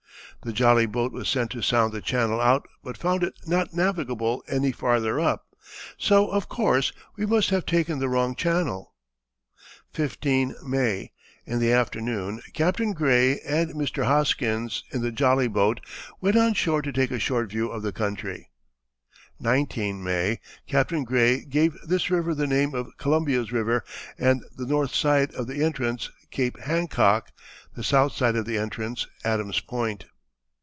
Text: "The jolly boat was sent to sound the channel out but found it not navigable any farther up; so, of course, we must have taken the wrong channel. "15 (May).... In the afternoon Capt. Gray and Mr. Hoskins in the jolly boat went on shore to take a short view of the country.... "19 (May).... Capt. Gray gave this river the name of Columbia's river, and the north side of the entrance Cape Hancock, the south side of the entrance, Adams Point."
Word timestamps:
"The 0.43 0.53
jolly 0.53 0.87
boat 0.87 1.11
was 1.11 1.29
sent 1.29 1.51
to 1.51 1.61
sound 1.61 1.93
the 1.93 2.01
channel 2.01 2.41
out 2.41 2.67
but 2.83 2.97
found 2.97 3.21
it 3.21 3.35
not 3.45 3.75
navigable 3.75 4.43
any 4.47 4.71
farther 4.71 5.19
up; 5.19 5.45
so, 5.99 6.29
of 6.29 6.49
course, 6.49 6.91
we 7.15 7.27
must 7.27 7.51
have 7.51 7.63
taken 7.63 7.99
the 7.99 8.09
wrong 8.09 8.33
channel. 8.33 8.95
"15 9.93 10.55
(May).... 10.65 11.11
In 11.45 11.59
the 11.59 11.71
afternoon 11.71 12.41
Capt. 12.55 12.81
Gray 12.95 13.39
and 13.41 13.75
Mr. 13.75 14.05
Hoskins 14.05 14.83
in 14.89 15.03
the 15.03 15.11
jolly 15.11 15.47
boat 15.47 15.79
went 16.21 16.35
on 16.35 16.55
shore 16.55 16.81
to 16.81 16.91
take 16.91 17.11
a 17.11 17.19
short 17.19 17.51
view 17.51 17.69
of 17.69 17.83
the 17.83 17.91
country.... 17.93 18.49
"19 19.39 20.03
(May).... 20.03 20.39
Capt. 20.65 20.91
Gray 21.05 21.45
gave 21.45 21.77
this 21.85 22.09
river 22.09 22.33
the 22.33 22.47
name 22.47 22.73
of 22.73 22.97
Columbia's 22.97 23.51
river, 23.51 23.83
and 24.17 24.41
the 24.55 24.65
north 24.65 24.95
side 24.95 25.35
of 25.35 25.45
the 25.45 25.63
entrance 25.63 26.09
Cape 26.31 26.57
Hancock, 26.61 27.29
the 27.75 27.83
south 27.83 28.13
side 28.13 28.35
of 28.35 28.45
the 28.47 28.57
entrance, 28.57 29.05
Adams 29.23 29.59
Point." 29.59 30.05